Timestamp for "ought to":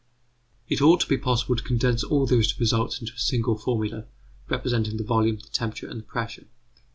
0.81-1.07